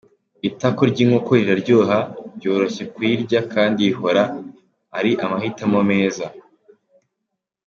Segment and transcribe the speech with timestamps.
[0.49, 1.97] Itako ry’inkoko riraryoha,
[2.37, 4.23] ryoroshye kurirya kandi rihora
[4.97, 6.25] ari amahitamo meza.